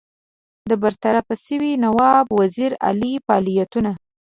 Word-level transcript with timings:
د 0.69 0.71
برطرفه 0.83 1.35
سوي 1.45 1.71
نواب 1.83 2.25
وزیر 2.39 2.71
علي 2.87 3.13
فعالیتونو. 3.25 3.91